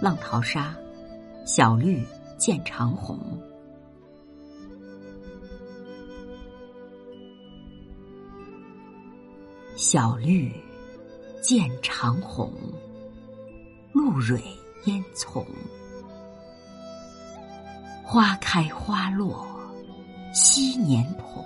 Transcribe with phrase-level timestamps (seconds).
[0.00, 0.74] 浪淘沙，
[1.44, 2.02] 小绿
[2.38, 3.18] 见长虹。
[9.76, 10.50] 小绿
[11.42, 12.50] 见长虹，
[13.92, 14.40] 露蕊
[14.86, 15.46] 烟丛。
[18.02, 19.46] 花开花落
[20.32, 21.44] 昔年同，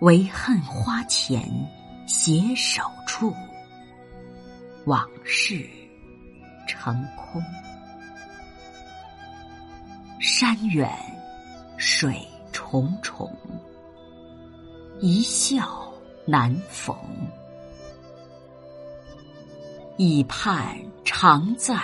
[0.00, 1.48] 唯恨花前
[2.08, 3.32] 携手处，
[4.84, 5.66] 往事
[6.84, 7.42] 成空。
[10.20, 10.86] 山远
[11.78, 12.14] 水
[12.52, 13.34] 重重，
[15.00, 15.90] 一笑
[16.26, 16.94] 难逢。
[19.96, 21.74] 已盼常在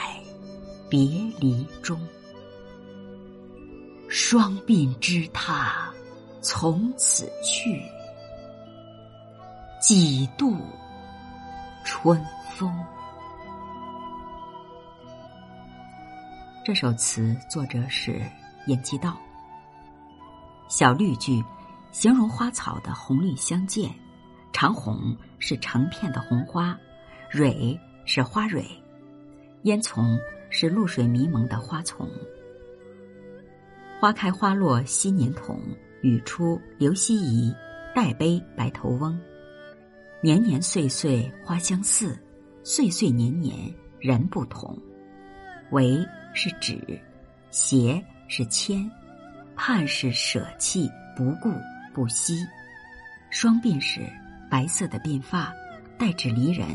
[0.91, 1.01] 别
[1.39, 1.99] 离中。
[4.07, 5.91] 双鬓之他，
[6.43, 7.83] 从此去，
[9.81, 10.59] 几度
[11.85, 12.71] 春风。
[16.71, 18.23] 这首词作者是
[18.67, 19.21] 严继道。
[20.69, 21.43] 小绿句
[21.91, 23.91] 形容花草的红绿相间，
[24.53, 26.79] 长红是成片的红花，
[27.29, 28.65] 蕊是花蕊，
[29.63, 30.17] 烟丛
[30.49, 32.09] 是露水迷蒙的花丛。
[34.01, 35.61] 花开花落昔年同，
[36.03, 37.53] 语出刘希夷，
[37.97, 39.21] 代悲白头翁。
[40.23, 42.17] 年年岁岁花相似，
[42.63, 43.57] 岁岁年年
[43.99, 44.81] 人不同。
[45.73, 47.01] 为是指，
[47.51, 48.91] 携是牵，
[49.57, 51.53] 盼是舍弃不顾
[51.93, 52.47] 不惜。
[53.31, 54.01] 双鬓是
[54.51, 55.53] 白色的鬓发，
[55.99, 56.69] 代指离人，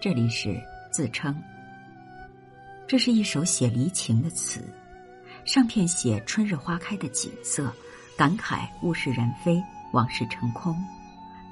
[0.00, 0.60] 这里是
[0.90, 1.36] 自称。
[2.86, 4.62] 这是一首写离情的词。
[5.44, 7.72] 上片写春日花开的景色，
[8.16, 10.76] 感慨物是人非，往事成空。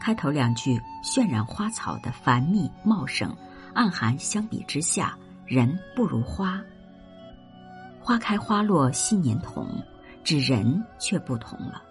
[0.00, 3.34] 开头两句渲染花草的繁密茂盛，
[3.74, 6.62] 暗含相比之下，人不如花。
[8.06, 9.66] 花开花落昔年同，
[10.22, 11.82] 指人却不同了，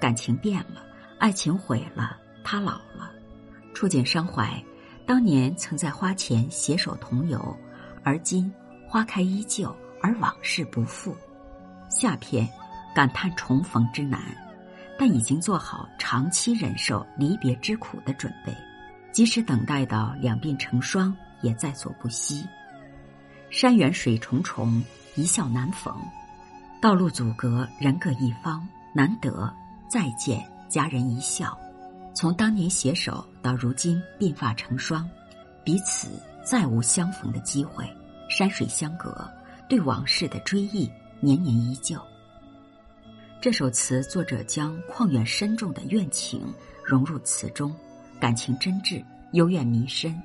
[0.00, 0.82] 感情变了，
[1.18, 3.12] 爱情毁了，他老了，
[3.74, 4.50] 触景伤怀。
[5.04, 7.54] 当年曾在花前携手同游，
[8.02, 8.50] 而今
[8.88, 11.14] 花开依旧，而往事不复。
[11.90, 12.48] 下篇
[12.94, 14.18] 感叹重逢之难，
[14.98, 18.56] 但已经做好长期忍受离别之苦的准备，
[19.12, 22.46] 即使等待到两鬓成霜，也在所不惜。
[23.50, 24.82] 山远水重重，
[25.20, 25.94] 一笑难逢；
[26.80, 29.52] 道路阻隔，人各一方，难得
[29.86, 31.58] 再见佳人一笑。
[32.14, 35.06] 从当年携手到如今鬓发成霜，
[35.62, 36.08] 彼此
[36.42, 37.86] 再无相逢的机会。
[38.30, 39.30] 山水相隔，
[39.68, 40.90] 对往事的追忆。
[41.22, 42.00] 年年依旧。
[43.42, 46.50] 这首词作者将旷远深重的怨情
[46.82, 47.76] 融入词中，
[48.18, 50.18] 感情真挚，幽怨弥深，